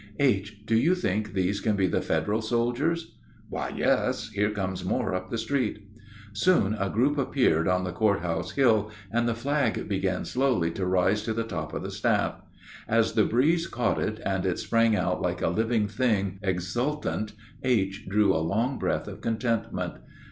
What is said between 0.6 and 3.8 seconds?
do you think these can be the Federal soldiers?" "Why,